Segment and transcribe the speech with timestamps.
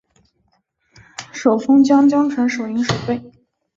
[1.31, 3.21] 授松江城守营守备。